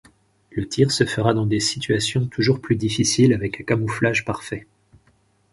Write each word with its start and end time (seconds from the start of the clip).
Le 0.49 0.67
tir 0.67 0.89
se 0.91 1.03
fera 1.05 1.35
dans 1.35 1.45
des 1.45 1.59
situations 1.59 2.25
toujours 2.25 2.59
plus 2.59 2.75
difficiles 2.75 3.33
avec 3.35 3.61
un 3.61 3.63
camouflage 3.65 4.25
parfait. 4.25 4.65